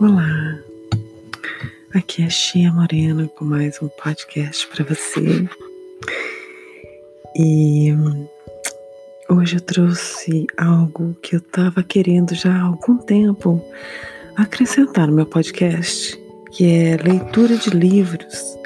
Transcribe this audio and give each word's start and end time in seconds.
Olá, 0.00 0.56
aqui 1.92 2.22
é 2.22 2.30
Chia 2.30 2.72
Moreno 2.72 3.28
com 3.30 3.44
mais 3.44 3.82
um 3.82 3.88
podcast 3.88 4.64
para 4.68 4.84
você. 4.84 5.48
E 7.36 7.92
hoje 9.28 9.56
eu 9.56 9.60
trouxe 9.60 10.46
algo 10.56 11.16
que 11.20 11.34
eu 11.34 11.38
estava 11.40 11.82
querendo 11.82 12.32
já 12.36 12.54
há 12.54 12.62
algum 12.62 12.98
tempo 12.98 13.60
acrescentar 14.36 15.08
no 15.08 15.14
meu 15.14 15.26
podcast, 15.26 16.16
que 16.52 16.64
é 16.64 16.96
leitura 16.96 17.56
de 17.56 17.70
livros 17.70 18.56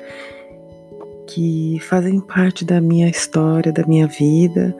que 1.28 1.78
fazem 1.88 2.20
parte 2.20 2.62
da 2.62 2.78
minha 2.78 3.08
história, 3.08 3.72
da 3.72 3.86
minha 3.86 4.06
vida, 4.06 4.76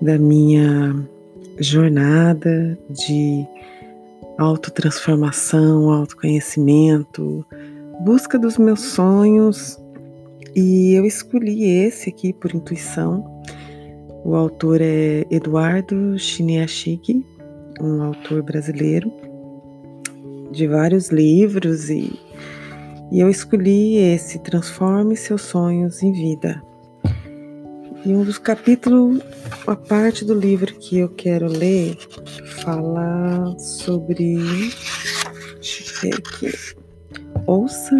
da 0.00 0.16
minha 0.16 0.96
jornada 1.58 2.78
de 2.88 3.46
autotransformação, 4.40 5.90
autoconhecimento, 5.90 7.44
busca 8.00 8.38
dos 8.38 8.56
meus 8.56 8.80
sonhos. 8.80 9.78
E 10.56 10.94
eu 10.94 11.04
escolhi 11.04 11.64
esse 11.64 12.08
aqui 12.08 12.32
por 12.32 12.54
intuição. 12.54 13.24
O 14.24 14.34
autor 14.34 14.80
é 14.80 15.26
Eduardo 15.30 16.18
Chiniachigi, 16.18 17.24
um 17.80 18.02
autor 18.02 18.42
brasileiro 18.42 19.12
de 20.50 20.66
vários 20.66 21.10
livros 21.10 21.90
e, 21.90 22.18
e 23.12 23.20
eu 23.20 23.28
escolhi 23.30 23.96
esse 23.96 24.38
Transforme 24.40 25.16
seus 25.16 25.42
sonhos 25.42 26.02
em 26.02 26.12
vida. 26.12 26.62
E 28.04 28.14
um 28.14 28.24
dos 28.24 28.38
capítulos, 28.38 29.20
a 29.66 29.76
parte 29.76 30.24
do 30.24 30.32
livro 30.32 30.74
que 30.74 30.98
eu 30.98 31.08
quero 31.10 31.46
ler, 31.46 31.98
fala 32.62 33.58
sobre. 33.58 34.38
Deixa 35.56 35.82
eu 35.82 36.00
ver 36.00 36.14
aqui. 36.14 36.74
Ouça 37.46 37.94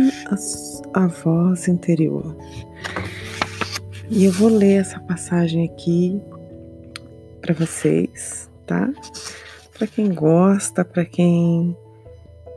a, 0.94 1.02
a 1.02 1.06
voz 1.06 1.68
interior. 1.68 2.34
E 4.08 4.24
eu 4.24 4.32
vou 4.32 4.48
ler 4.48 4.80
essa 4.80 4.98
passagem 5.00 5.66
aqui 5.66 6.18
para 7.42 7.52
vocês, 7.52 8.50
tá? 8.66 8.90
Para 9.76 9.86
quem 9.86 10.14
gosta, 10.14 10.82
para 10.82 11.04
quem 11.04 11.76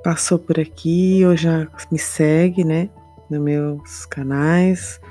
passou 0.01 0.39
por 0.39 0.59
aqui 0.59 1.25
ou 1.25 1.35
já 1.35 1.67
me 1.91 1.99
segue, 1.99 2.63
né? 2.63 2.89
Nos 3.29 3.41
meus 3.41 4.05
canais 4.05 5.01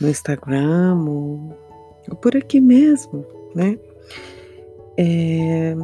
no 0.00 0.08
Instagram 0.08 0.96
ou, 1.06 1.58
por 2.20 2.36
aqui 2.36 2.60
mesmo, 2.60 3.24
né? 3.54 3.78
É, 4.96 5.76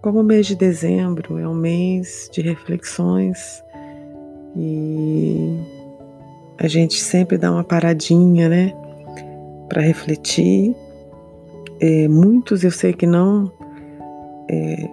como 0.00 0.20
o 0.20 0.24
mês 0.24 0.46
de 0.46 0.56
dezembro 0.56 1.38
é 1.38 1.48
um 1.48 1.54
mês 1.54 2.28
de 2.32 2.40
reflexões 2.42 3.62
e 4.56 5.58
a 6.58 6.68
gente 6.68 7.00
sempre 7.00 7.38
dá 7.38 7.50
uma 7.50 7.64
paradinha, 7.64 8.48
né, 8.48 8.72
para 9.68 9.82
refletir. 9.82 10.74
É, 11.80 12.06
muitos 12.08 12.64
eu 12.64 12.70
sei 12.70 12.92
que 12.92 13.06
não 13.06 13.50
é, 14.50 14.88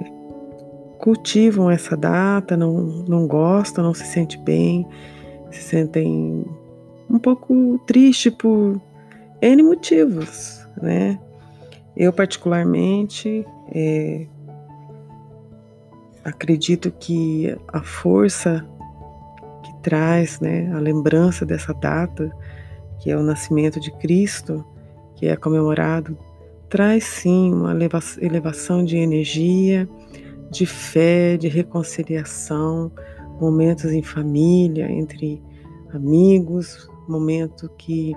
cultivam 0.98 1.70
essa 1.70 1.98
data, 1.98 2.56
não, 2.56 2.74
não 3.08 3.28
gostam, 3.28 3.84
não 3.84 3.94
se 3.94 4.06
sentem 4.06 4.40
bem, 4.42 4.88
se 5.52 5.62
sentem 5.62 6.46
um 7.10 7.20
pouco 7.20 7.80
triste 7.86 8.32
por 8.32 8.80
N 9.42 9.64
motivos, 9.64 10.68
né? 10.82 11.20
Eu, 11.98 12.14
particularmente, 12.14 13.46
é, 13.74 14.26
acredito 16.24 16.92
que 16.92 17.56
a 17.68 17.82
força 17.82 18.66
que 19.64 19.74
traz 19.82 20.40
né, 20.40 20.72
a 20.74 20.80
lembrança 20.80 21.46
dessa 21.46 21.74
data, 21.74 22.32
que 23.00 23.10
é 23.10 23.18
o 23.18 23.24
nascimento 23.24 23.80
de 23.80 23.92
Cristo, 23.98 24.66
que 25.16 25.28
é 25.28 25.36
comemorado, 25.36 26.18
traz 26.70 27.04
sim 27.04 27.54
uma 27.54 27.76
elevação 28.22 28.86
de 28.86 28.98
energia, 28.98 29.90
de 30.50 30.66
fé, 30.66 31.36
de 31.36 31.48
reconciliação, 31.48 32.92
momentos 33.40 33.86
em 33.86 34.04
família, 34.04 34.90
entre 34.90 35.42
amigos, 35.94 36.90
momento 37.08 37.70
que 37.78 38.16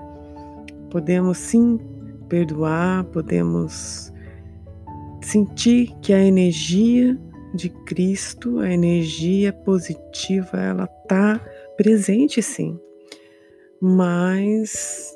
podemos 0.94 1.38
sim 1.38 1.80
perdoar, 2.28 3.02
podemos 3.06 4.12
sentir 5.20 5.92
que 6.00 6.12
a 6.12 6.24
energia 6.24 7.18
de 7.52 7.68
Cristo, 7.68 8.60
a 8.60 8.70
energia 8.70 9.52
positiva, 9.52 10.56
ela 10.56 10.84
está 10.84 11.44
presente 11.76 12.40
sim, 12.40 12.78
mas 13.80 15.12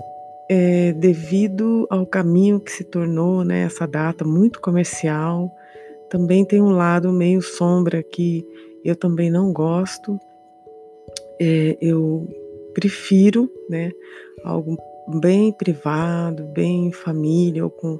é, 0.50 0.92
devido 0.94 1.86
ao 1.88 2.04
caminho 2.04 2.58
que 2.58 2.72
se 2.72 2.82
tornou 2.82 3.44
né, 3.44 3.62
essa 3.62 3.86
data 3.86 4.24
muito 4.24 4.60
comercial, 4.60 5.48
também 6.10 6.44
tem 6.44 6.60
um 6.60 6.72
lado 6.72 7.12
meio 7.12 7.40
sombra 7.40 8.02
que 8.02 8.44
eu 8.84 8.96
também 8.96 9.30
não 9.30 9.52
gosto. 9.52 10.18
É, 11.40 11.78
eu 11.80 12.26
prefiro, 12.74 13.48
né, 13.70 13.92
algo 14.42 14.76
bem 15.20 15.52
privado, 15.52 16.44
bem 16.44 16.88
em 16.88 16.92
família 16.92 17.64
ou 17.64 17.70
com 17.70 17.98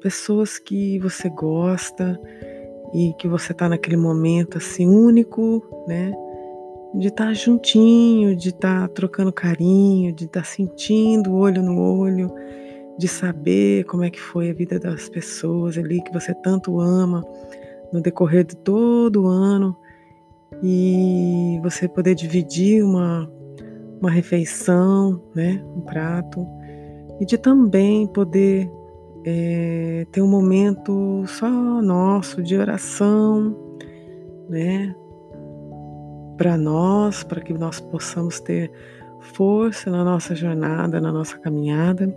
pessoas 0.00 0.58
que 0.58 0.98
você 0.98 1.28
gosta 1.28 2.18
e 2.94 3.12
que 3.18 3.28
você 3.28 3.52
está 3.52 3.68
naquele 3.68 3.96
momento 3.96 4.58
assim 4.58 4.86
único, 4.86 5.62
né? 5.86 6.12
De 6.94 7.08
estar 7.08 7.26
tá 7.26 7.34
juntinho, 7.34 8.34
de 8.34 8.50
estar 8.50 8.88
tá 8.88 8.88
trocando 8.88 9.32
carinho, 9.32 10.12
de 10.12 10.24
estar 10.24 10.40
tá 10.40 10.46
sentindo 10.46 11.34
olho 11.34 11.62
no 11.62 11.78
olho, 11.78 12.32
de 12.98 13.06
saber 13.06 13.84
como 13.84 14.04
é 14.04 14.10
que 14.10 14.20
foi 14.20 14.50
a 14.50 14.54
vida 14.54 14.78
das 14.78 15.08
pessoas 15.08 15.76
ali 15.76 16.02
que 16.02 16.12
você 16.12 16.32
tanto 16.34 16.80
ama 16.80 17.22
no 17.92 18.00
decorrer 18.00 18.44
de 18.44 18.56
todo 18.56 19.24
o 19.24 19.26
ano 19.26 19.76
e 20.62 21.60
você 21.62 21.88
poder 21.88 22.14
dividir 22.14 22.82
uma 22.82 23.30
uma 24.00 24.10
refeição, 24.10 25.22
né, 25.34 25.62
um 25.76 25.80
prato, 25.80 26.46
e 27.20 27.24
de 27.24 27.38
também 27.38 28.06
poder 28.06 28.70
é, 29.24 30.06
ter 30.12 30.22
um 30.22 30.28
momento 30.28 31.24
só 31.26 31.48
nosso 31.48 32.42
de 32.42 32.56
oração, 32.56 33.56
né, 34.48 34.94
para 36.36 36.56
nós, 36.56 37.24
para 37.24 37.40
que 37.40 37.54
nós 37.54 37.80
possamos 37.80 38.40
ter 38.40 38.70
força 39.20 39.90
na 39.90 40.04
nossa 40.04 40.34
jornada, 40.34 41.00
na 41.00 41.10
nossa 41.10 41.38
caminhada, 41.38 42.14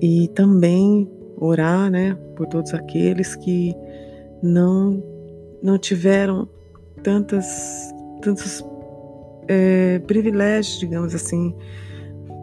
e 0.00 0.28
também 0.28 1.08
orar, 1.36 1.90
né, 1.90 2.16
por 2.36 2.46
todos 2.46 2.74
aqueles 2.74 3.36
que 3.36 3.74
não 4.42 5.02
não 5.62 5.78
tiveram 5.78 6.48
tantas 7.04 7.94
tantos 8.20 8.64
é, 9.48 9.98
privilégios, 10.00 10.78
digamos 10.78 11.14
assim, 11.14 11.54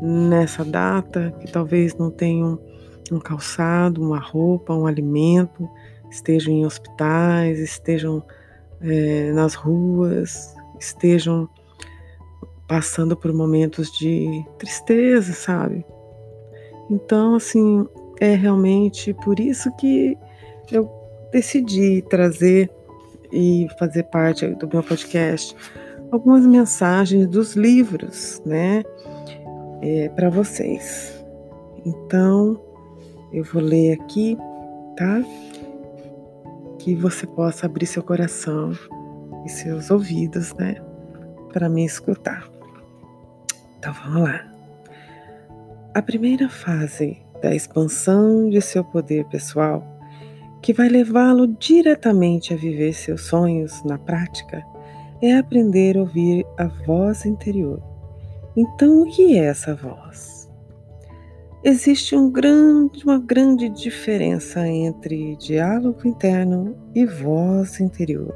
nessa 0.02 0.64
data, 0.64 1.34
que 1.40 1.52
talvez 1.52 1.96
não 1.96 2.10
tenham 2.10 2.60
um 3.12 3.20
calçado, 3.20 4.02
uma 4.02 4.20
roupa, 4.20 4.74
um 4.74 4.86
alimento, 4.86 5.70
estejam 6.10 6.54
em 6.54 6.66
hospitais, 6.66 7.60
estejam 7.60 8.24
é, 8.82 9.32
nas 9.32 9.56
ruas, 9.56 10.56
estejam 10.80 11.50
passando 12.68 13.16
por 13.18 13.34
momentos 13.34 13.92
de 13.98 14.46
tristeza, 14.58 15.34
sabe? 15.34 15.86
Então, 16.90 17.36
assim, 17.36 17.88
é 18.20 18.36
realmente 18.36 19.14
por 19.14 19.40
isso 19.40 19.76
que 19.76 20.18
eu 20.72 20.90
decidi 21.32 22.04
trazer 22.10 22.70
e 23.32 23.68
fazer 23.78 24.04
parte 24.04 24.48
do 24.48 24.68
meu 24.72 24.84
podcast 24.84 25.56
algumas 26.12 26.46
mensagens 26.46 27.28
dos 27.28 27.56
livros, 27.56 28.42
né, 28.46 28.84
é, 29.82 30.10
para 30.10 30.30
vocês. 30.30 31.24
Então, 31.86 32.60
eu 33.32 33.44
vou 33.44 33.62
ler 33.62 33.94
aqui, 33.94 34.38
tá? 34.98 35.24
Que 36.80 36.96
você 36.96 37.26
possa 37.28 37.66
abrir 37.66 37.86
seu 37.86 38.04
coração 38.04 38.72
e 39.46 39.50
seus 39.50 39.90
ouvidos, 39.90 40.54
né, 40.56 40.76
para 41.54 41.70
me 41.70 41.86
escutar. 41.86 42.50
Então, 43.78 43.94
vamos 43.94 44.24
lá. 44.24 44.46
A 45.94 46.02
primeira 46.02 46.50
fase 46.50 47.18
da 47.42 47.56
expansão 47.56 48.50
de 48.50 48.62
seu 48.62 48.84
poder 48.84 49.26
pessoal, 49.26 49.84
que 50.62 50.74
vai 50.74 50.90
levá-lo 50.90 51.48
diretamente 51.48 52.54
a 52.54 52.58
viver 52.58 52.94
seus 52.94 53.22
sonhos 53.22 53.84
na 53.84 53.98
prática, 53.98 54.66
é 55.22 55.36
aprender 55.36 55.98
a 55.98 56.02
ouvir 56.02 56.46
a 56.58 56.68
voz 56.86 57.26
interior. 57.26 57.82
Então, 58.56 59.02
o 59.02 59.06
que 59.06 59.38
é 59.38 59.46
essa 59.46 59.76
voz? 59.76 60.50
Existe 61.64 62.16
um 62.16 62.32
grande, 62.32 63.04
uma 63.04 63.20
grande 63.20 63.68
diferença 63.70 64.66
entre 64.68 65.36
diálogo 65.36 66.08
interno 66.08 66.76
e 66.96 67.06
voz 67.06 67.80
interior. 67.82 68.34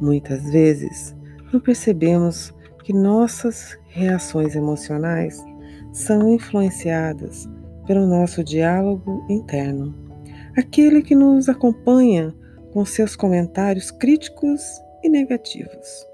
Muitas 0.00 0.42
vezes, 0.50 1.14
não 1.52 1.58
percebemos 1.58 2.54
que 2.84 2.92
nossas 2.92 3.76
reações 3.88 4.54
emocionais 4.54 5.44
são 5.92 6.32
influenciadas 6.32 7.48
pelo 7.86 8.06
nosso 8.06 8.44
diálogo 8.44 9.26
interno, 9.28 9.92
aquele 10.56 11.02
que 11.02 11.16
nos 11.16 11.48
acompanha 11.48 12.32
com 12.72 12.84
seus 12.84 13.16
comentários 13.16 13.90
críticos 13.90 14.62
e 15.02 15.08
negativos. 15.08 16.06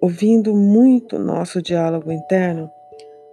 Ouvindo 0.00 0.54
muito 0.54 1.18
nosso 1.18 1.62
diálogo 1.62 2.12
interno, 2.12 2.70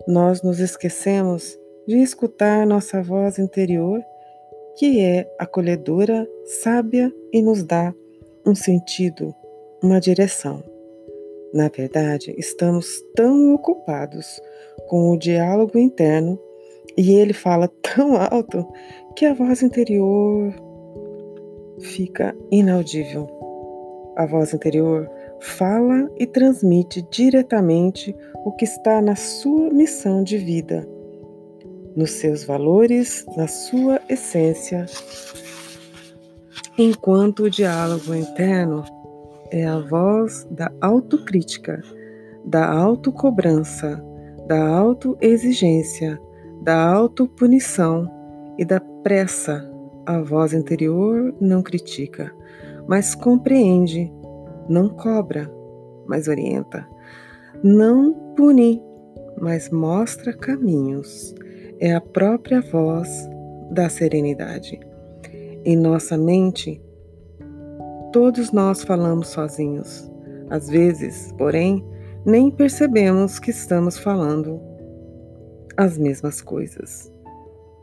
nós 0.07 0.41
nos 0.41 0.59
esquecemos 0.59 1.57
de 1.87 1.97
escutar 1.97 2.65
nossa 2.65 3.01
voz 3.01 3.37
interior, 3.37 4.01
que 4.77 5.01
é 5.01 5.29
acolhedora, 5.37 6.27
sábia 6.45 7.13
e 7.33 7.41
nos 7.41 7.63
dá 7.63 7.93
um 8.45 8.55
sentido, 8.55 9.35
uma 9.83 9.99
direção. 9.99 10.63
Na 11.53 11.67
verdade, 11.67 12.33
estamos 12.37 13.03
tão 13.15 13.53
ocupados 13.53 14.41
com 14.87 15.11
o 15.11 15.17
diálogo 15.17 15.77
interno 15.77 16.39
e 16.97 17.13
ele 17.15 17.33
fala 17.33 17.67
tão 17.83 18.15
alto 18.15 18.65
que 19.15 19.25
a 19.25 19.33
voz 19.33 19.61
interior 19.61 20.53
fica 21.79 22.35
inaudível. 22.49 23.40
A 24.21 24.25
voz 24.27 24.53
interior 24.53 25.09
fala 25.39 26.07
e 26.15 26.27
transmite 26.27 27.01
diretamente 27.09 28.15
o 28.45 28.51
que 28.51 28.65
está 28.65 29.01
na 29.01 29.15
sua 29.15 29.71
missão 29.71 30.23
de 30.23 30.37
vida, 30.37 30.87
nos 31.95 32.11
seus 32.11 32.43
valores, 32.43 33.25
na 33.35 33.47
sua 33.47 33.99
essência, 34.07 34.85
enquanto 36.77 37.45
o 37.45 37.49
diálogo 37.49 38.13
interno 38.13 38.83
é 39.49 39.65
a 39.65 39.79
voz 39.79 40.47
da 40.51 40.71
autocrítica, 40.79 41.81
da 42.45 42.71
autocobrança, 42.71 43.99
da 44.47 44.63
autoexigência, 44.67 46.21
da 46.61 46.79
autopunição 46.79 48.07
e 48.55 48.63
da 48.63 48.79
pressa. 48.79 49.67
A 50.05 50.21
voz 50.21 50.53
interior 50.53 51.33
não 51.41 51.63
critica, 51.63 52.31
mas 52.87 53.15
compreende, 53.15 54.11
não 54.67 54.89
cobra, 54.89 55.51
mas 56.07 56.27
orienta, 56.27 56.87
não 57.63 58.13
pune, 58.35 58.81
mas 59.39 59.69
mostra 59.69 60.33
caminhos. 60.33 61.33
É 61.79 61.93
a 61.93 62.01
própria 62.01 62.61
voz 62.61 63.09
da 63.71 63.89
serenidade. 63.89 64.79
Em 65.65 65.75
nossa 65.75 66.15
mente, 66.15 66.81
Todos 68.11 68.51
nós 68.51 68.83
falamos 68.83 69.29
sozinhos. 69.29 70.11
Às 70.49 70.67
vezes, 70.67 71.31
porém, 71.37 71.81
nem 72.25 72.51
percebemos 72.51 73.39
que 73.39 73.51
estamos 73.51 73.97
falando 73.97 74.59
as 75.77 75.97
mesmas 75.97 76.41
coisas. 76.41 77.09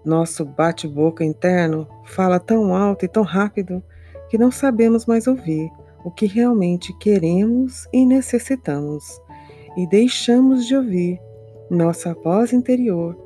Nosso 0.05 0.45
bate-boca 0.45 1.25
interno 1.25 1.89
fala 2.05 2.39
tão 2.39 2.75
alto 2.75 3.07
e 3.07 3.09
tão 3.09 3.23
rápido 3.23 3.83
que 4.29 4.39
não 4.39 4.51
sabemos 4.51 5.07
mais 5.07 5.27
ouvir 5.27 5.71
o 6.05 6.11
que 6.11 6.27
realmente 6.27 6.97
queremos 6.99 7.87
e 7.93 8.07
necessitamos, 8.07 9.05
e 9.77 9.87
deixamos 9.87 10.67
de 10.67 10.77
ouvir 10.77 11.21
nossa 11.71 12.15
voz 12.15 12.53
interior 12.53 13.17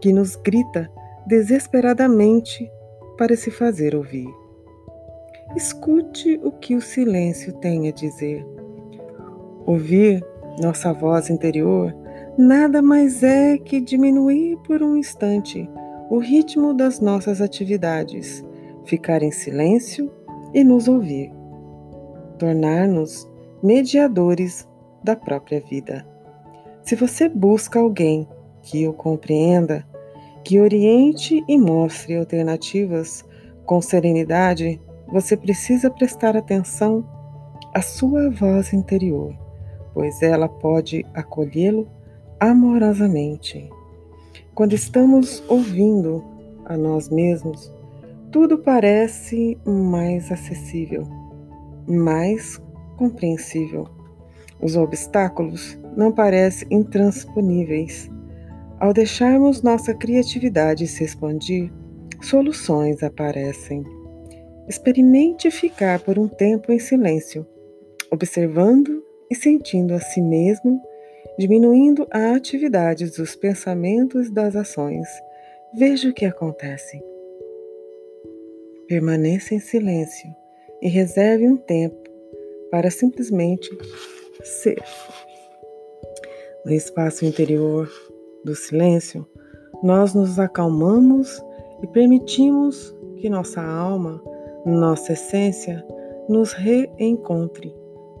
que 0.00 0.12
nos 0.12 0.34
grita 0.36 0.90
desesperadamente 1.26 2.68
para 3.16 3.36
se 3.36 3.50
fazer 3.50 3.94
ouvir. 3.94 4.28
Escute 5.54 6.40
o 6.42 6.50
que 6.50 6.74
o 6.74 6.80
silêncio 6.80 7.52
tem 7.54 7.88
a 7.88 7.92
dizer. 7.92 8.44
Ouvir 9.66 10.24
nossa 10.60 10.92
voz 10.92 11.30
interior 11.30 11.94
nada 12.36 12.82
mais 12.82 13.22
é 13.22 13.58
que 13.58 13.80
diminuir 13.80 14.56
por 14.66 14.82
um 14.82 14.96
instante 14.96 15.68
o 16.10 16.18
ritmo 16.18 16.74
das 16.74 17.00
nossas 17.00 17.40
atividades, 17.40 18.44
ficar 18.84 19.22
em 19.22 19.30
silêncio 19.30 20.10
e 20.54 20.64
nos 20.64 20.88
ouvir, 20.88 21.32
tornar-nos 22.38 23.28
mediadores 23.62 24.68
da 25.02 25.16
própria 25.16 25.60
vida. 25.60 26.06
Se 26.82 26.96
você 26.96 27.28
busca 27.28 27.78
alguém 27.78 28.26
que 28.62 28.86
o 28.86 28.92
compreenda, 28.92 29.86
que 30.44 30.60
oriente 30.60 31.42
e 31.48 31.56
mostre 31.56 32.16
alternativas 32.16 33.24
com 33.64 33.80
serenidade, 33.80 34.80
você 35.08 35.36
precisa 35.36 35.90
prestar 35.90 36.36
atenção 36.36 37.04
à 37.74 37.80
sua 37.80 38.30
voz 38.30 38.72
interior, 38.72 39.34
pois 39.94 40.22
ela 40.22 40.48
pode 40.48 41.06
acolhê-lo 41.14 41.88
amorosamente. 42.40 43.70
Quando 44.54 44.74
estamos 44.74 45.42
ouvindo 45.48 46.24
a 46.64 46.76
nós 46.76 47.08
mesmos, 47.08 47.72
tudo 48.32 48.58
parece 48.58 49.58
mais 49.62 50.32
acessível, 50.32 51.06
mais 51.86 52.58
compreensível. 52.96 53.86
Os 54.58 54.74
obstáculos 54.74 55.78
não 55.94 56.10
parecem 56.10 56.66
intransponíveis. 56.70 58.10
Ao 58.80 58.94
deixarmos 58.94 59.62
nossa 59.62 59.92
criatividade 59.92 60.86
se 60.86 61.04
expandir, 61.04 61.70
soluções 62.22 63.02
aparecem. 63.02 63.84
Experimente 64.66 65.50
ficar 65.50 66.00
por 66.00 66.18
um 66.18 66.26
tempo 66.26 66.72
em 66.72 66.78
silêncio, 66.78 67.46
observando 68.10 69.04
e 69.30 69.34
sentindo 69.34 69.92
a 69.92 70.00
si 70.00 70.22
mesmo, 70.22 70.80
diminuindo 71.38 72.06
a 72.10 72.34
atividade 72.34 73.10
dos 73.14 73.36
pensamentos 73.36 74.28
e 74.28 74.32
das 74.32 74.56
ações. 74.56 75.06
Veja 75.74 76.08
o 76.08 76.14
que 76.14 76.24
acontece. 76.24 77.11
Permaneça 78.92 79.54
em 79.54 79.58
silêncio 79.58 80.28
e 80.82 80.86
reserve 80.86 81.48
um 81.48 81.56
tempo 81.56 81.96
para 82.70 82.90
simplesmente 82.90 83.66
ser. 84.44 84.76
No 86.62 86.74
espaço 86.74 87.24
interior 87.24 87.90
do 88.44 88.54
silêncio, 88.54 89.26
nós 89.82 90.12
nos 90.12 90.38
acalmamos 90.38 91.42
e 91.82 91.86
permitimos 91.86 92.94
que 93.16 93.30
nossa 93.30 93.62
alma 93.62 94.22
nossa 94.66 95.14
essência 95.14 95.82
nos 96.28 96.52
reencontre, 96.52 97.74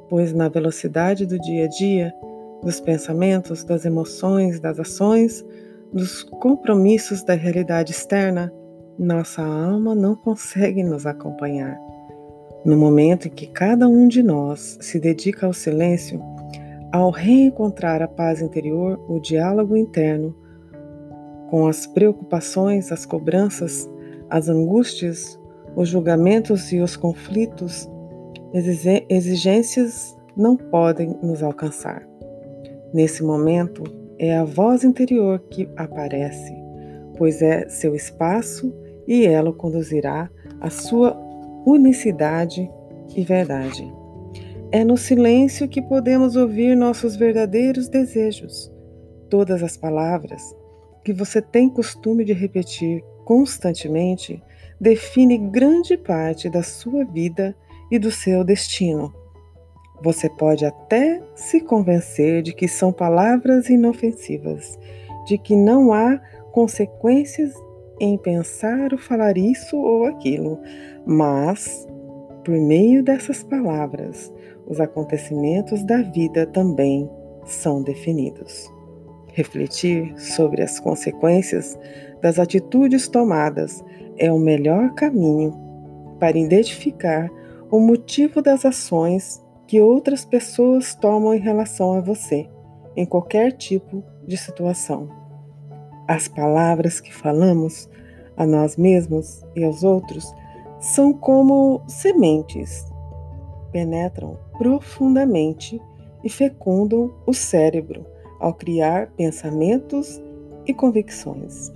pois 0.08 0.32
na 0.32 0.48
velocidade 0.48 1.26
do 1.26 1.38
dia 1.38 1.66
a 1.66 1.68
dia, 1.68 2.14
dos 2.62 2.80
pensamentos, 2.80 3.62
das 3.62 3.84
emoções, 3.84 4.58
das 4.58 4.80
ações, 4.80 5.44
dos 5.92 6.22
compromissos 6.22 7.22
da 7.22 7.34
realidade 7.34 7.92
externa, 7.92 8.50
nossa 9.02 9.42
alma 9.42 9.94
não 9.94 10.14
consegue 10.14 10.82
nos 10.84 11.06
acompanhar. 11.06 11.76
No 12.64 12.76
momento 12.76 13.26
em 13.26 13.30
que 13.30 13.48
cada 13.48 13.88
um 13.88 14.06
de 14.06 14.22
nós 14.22 14.78
se 14.80 15.00
dedica 15.00 15.46
ao 15.46 15.52
silêncio, 15.52 16.22
ao 16.92 17.10
reencontrar 17.10 18.00
a 18.00 18.06
paz 18.06 18.40
interior, 18.40 19.04
o 19.08 19.18
diálogo 19.18 19.76
interno, 19.76 20.34
com 21.50 21.66
as 21.66 21.84
preocupações, 21.86 22.92
as 22.92 23.04
cobranças, 23.04 23.90
as 24.30 24.48
angústias, 24.48 25.38
os 25.74 25.88
julgamentos 25.88 26.72
e 26.72 26.78
os 26.78 26.96
conflitos, 26.96 27.90
exigências 29.08 30.16
não 30.36 30.56
podem 30.56 31.18
nos 31.22 31.42
alcançar. 31.42 32.06
Nesse 32.94 33.24
momento, 33.24 33.82
é 34.18 34.36
a 34.36 34.44
voz 34.44 34.84
interior 34.84 35.40
que 35.50 35.68
aparece, 35.76 36.54
pois 37.16 37.42
é 37.42 37.68
seu 37.68 37.94
espaço 37.94 38.72
e 39.06 39.26
ela 39.26 39.50
o 39.50 39.54
conduzirá 39.54 40.30
à 40.60 40.70
sua 40.70 41.16
unicidade 41.66 42.70
e 43.14 43.22
verdade. 43.22 43.90
É 44.70 44.84
no 44.84 44.96
silêncio 44.96 45.68
que 45.68 45.82
podemos 45.82 46.34
ouvir 46.36 46.76
nossos 46.76 47.14
verdadeiros 47.14 47.88
desejos. 47.88 48.72
Todas 49.28 49.62
as 49.62 49.76
palavras 49.76 50.42
que 51.04 51.12
você 51.12 51.42
tem 51.42 51.68
costume 51.68 52.24
de 52.24 52.32
repetir 52.32 53.04
constantemente 53.24 54.42
define 54.80 55.38
grande 55.38 55.96
parte 55.96 56.48
da 56.48 56.62
sua 56.62 57.04
vida 57.04 57.54
e 57.90 57.98
do 57.98 58.10
seu 58.10 58.42
destino. 58.42 59.12
Você 60.02 60.28
pode 60.28 60.64
até 60.64 61.22
se 61.34 61.60
convencer 61.60 62.42
de 62.42 62.52
que 62.52 62.66
são 62.66 62.92
palavras 62.92 63.68
inofensivas, 63.68 64.78
de 65.26 65.38
que 65.38 65.54
não 65.54 65.92
há 65.92 66.18
consequências 66.50 67.52
em 68.02 68.18
pensar 68.18 68.92
ou 68.92 68.98
falar 68.98 69.38
isso 69.38 69.76
ou 69.76 70.06
aquilo, 70.06 70.58
mas, 71.06 71.86
por 72.44 72.58
meio 72.58 73.00
dessas 73.00 73.44
palavras, 73.44 74.32
os 74.66 74.80
acontecimentos 74.80 75.84
da 75.84 76.02
vida 76.02 76.44
também 76.46 77.08
são 77.44 77.80
definidos. 77.80 78.68
Refletir 79.28 80.12
sobre 80.18 80.62
as 80.62 80.80
consequências 80.80 81.78
das 82.20 82.40
atitudes 82.40 83.06
tomadas 83.06 83.84
é 84.18 84.32
o 84.32 84.38
melhor 84.38 84.94
caminho 84.94 85.56
para 86.18 86.36
identificar 86.36 87.30
o 87.70 87.78
motivo 87.78 88.42
das 88.42 88.66
ações 88.66 89.40
que 89.68 89.80
outras 89.80 90.24
pessoas 90.24 90.94
tomam 90.96 91.34
em 91.34 91.40
relação 91.40 91.92
a 91.92 92.00
você, 92.00 92.48
em 92.96 93.06
qualquer 93.06 93.52
tipo 93.52 94.02
de 94.26 94.36
situação. 94.36 95.21
As 96.12 96.28
palavras 96.28 97.00
que 97.00 97.10
falamos 97.10 97.88
a 98.36 98.46
nós 98.46 98.76
mesmos 98.76 99.42
e 99.56 99.64
aos 99.64 99.82
outros 99.82 100.30
são 100.78 101.10
como 101.10 101.80
sementes, 101.88 102.84
penetram 103.70 104.36
profundamente 104.58 105.80
e 106.22 106.28
fecundam 106.28 107.14
o 107.24 107.32
cérebro 107.32 108.04
ao 108.38 108.52
criar 108.52 109.06
pensamentos 109.12 110.20
e 110.66 110.74
convicções. 110.74 111.72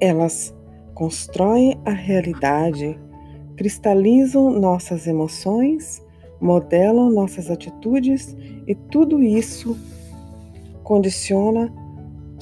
Elas 0.00 0.56
constroem 0.94 1.78
a 1.84 1.90
realidade, 1.90 2.98
cristalizam 3.54 4.50
nossas 4.50 5.06
emoções, 5.06 6.02
modelam 6.40 7.10
nossas 7.10 7.50
atitudes 7.50 8.34
e 8.66 8.74
tudo 8.74 9.22
isso 9.22 9.76
condiciona 10.82 11.70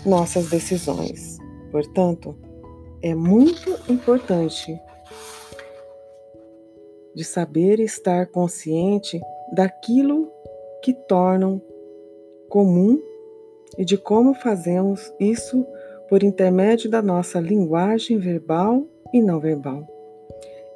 nossas 0.05 0.49
decisões. 0.49 1.39
Portanto, 1.71 2.37
é 3.03 3.15
muito 3.15 3.71
importante 3.91 4.79
de 7.15 7.25
saber 7.25 7.81
estar 7.81 8.27
consciente 8.27 9.21
daquilo 9.53 10.31
que 10.83 10.93
tornam 10.93 11.61
comum 12.49 13.01
e 13.77 13.85
de 13.85 13.97
como 13.97 14.35
fazemos 14.35 15.13
isso 15.19 15.67
por 16.09 16.23
intermédio 16.23 16.91
da 16.91 17.03
nossa 17.03 17.41
linguagem 17.41 18.19
verbal 18.19 18.87
e 19.13 19.21
não 19.21 19.39
verbal. 19.39 19.87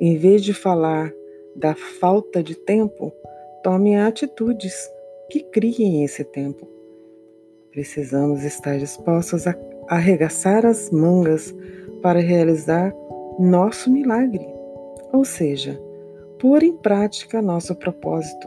Em 0.01 0.17
vez 0.17 0.43
de 0.43 0.53
falar 0.53 1.13
da 1.55 1.75
falta 1.75 2.43
de 2.43 2.55
tempo, 2.55 3.13
tome 3.63 3.97
atitudes 3.97 4.91
que 5.31 5.41
criem 5.41 6.05
esse 6.05 6.25
tempo. 6.25 6.69
Precisamos 7.73 8.45
estar 8.45 8.77
dispostos 8.77 9.47
a 9.47 9.57
arregaçar 9.89 10.67
as 10.67 10.91
mangas 10.91 11.55
para 12.03 12.21
realizar 12.21 12.95
nosso 13.39 13.91
milagre, 13.91 14.47
ou 15.11 15.25
seja, 15.25 15.81
pôr 16.39 16.63
em 16.63 16.77
prática 16.77 17.41
nosso 17.41 17.75
propósito. 17.75 18.47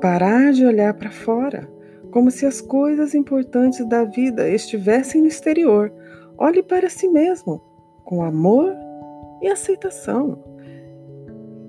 Parar 0.00 0.52
de 0.52 0.66
olhar 0.66 0.92
para 0.94 1.12
fora 1.12 1.68
como 2.10 2.32
se 2.32 2.44
as 2.44 2.60
coisas 2.60 3.14
importantes 3.14 3.88
da 3.88 4.02
vida 4.02 4.48
estivessem 4.50 5.20
no 5.20 5.28
exterior. 5.28 5.92
Olhe 6.36 6.64
para 6.64 6.90
si 6.90 7.06
mesmo 7.06 7.62
com 8.04 8.24
amor 8.24 8.74
e 9.40 9.46
aceitação. 9.46 10.42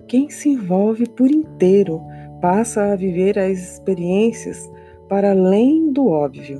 Quem 0.08 0.28
se 0.32 0.50
envolve 0.50 1.08
por 1.08 1.30
inteiro 1.30 2.02
passa 2.42 2.94
a 2.94 2.96
viver 2.96 3.38
as 3.38 3.60
experiências 3.60 4.73
para 5.08 5.32
além 5.32 5.92
do 5.92 6.08
óbvio. 6.08 6.60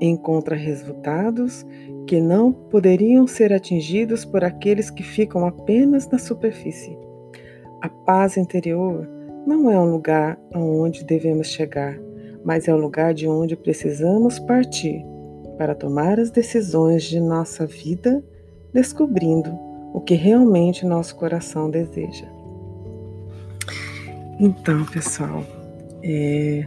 Encontra 0.00 0.54
resultados 0.54 1.66
que 2.06 2.20
não 2.20 2.52
poderiam 2.52 3.26
ser 3.26 3.52
atingidos 3.52 4.24
por 4.24 4.44
aqueles 4.44 4.90
que 4.90 5.02
ficam 5.02 5.46
apenas 5.46 6.08
na 6.08 6.18
superfície. 6.18 6.96
A 7.82 7.88
paz 7.88 8.36
interior 8.36 9.08
não 9.46 9.70
é 9.70 9.78
um 9.78 9.90
lugar 9.90 10.38
aonde 10.52 11.04
devemos 11.04 11.48
chegar, 11.48 11.98
mas 12.44 12.68
é 12.68 12.74
o 12.74 12.78
lugar 12.78 13.12
de 13.12 13.28
onde 13.28 13.56
precisamos 13.56 14.38
partir 14.38 15.04
para 15.56 15.74
tomar 15.74 16.18
as 16.20 16.30
decisões 16.30 17.02
de 17.02 17.20
nossa 17.20 17.66
vida, 17.66 18.22
descobrindo 18.72 19.50
o 19.92 20.00
que 20.00 20.14
realmente 20.14 20.86
nosso 20.86 21.16
coração 21.16 21.70
deseja. 21.70 22.26
Então, 24.38 24.84
pessoal, 24.86 25.42
é, 26.02 26.66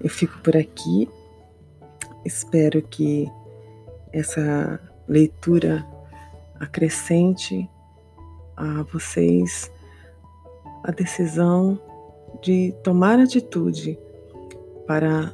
eu 0.00 0.10
fico 0.10 0.38
por 0.42 0.56
aqui. 0.56 1.08
Espero 2.24 2.82
que 2.82 3.30
essa 4.12 4.80
leitura 5.08 5.86
acrescente 6.58 7.68
a 8.56 8.82
vocês 8.92 9.70
a 10.82 10.90
decisão 10.90 11.78
de 12.40 12.72
tomar 12.82 13.18
atitude 13.18 13.98
para 14.86 15.32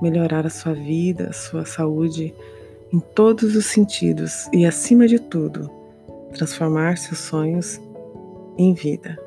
melhorar 0.00 0.46
a 0.46 0.50
sua 0.50 0.72
vida, 0.72 1.28
a 1.28 1.32
sua 1.32 1.64
saúde 1.64 2.34
em 2.92 2.98
todos 2.98 3.54
os 3.54 3.66
sentidos 3.66 4.48
e, 4.52 4.64
acima 4.64 5.06
de 5.06 5.18
tudo, 5.18 5.70
transformar 6.32 6.96
seus 6.96 7.18
sonhos 7.18 7.80
em 8.56 8.72
vida. 8.72 9.18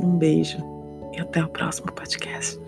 Um 0.00 0.16
beijo 0.16 0.58
e 1.12 1.20
até 1.20 1.44
o 1.44 1.48
próximo 1.48 1.92
podcast. 1.92 2.58